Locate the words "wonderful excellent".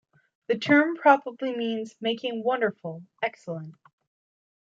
2.43-3.75